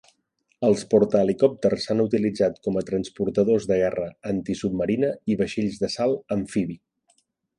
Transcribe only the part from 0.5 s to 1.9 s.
Els portahelicòpters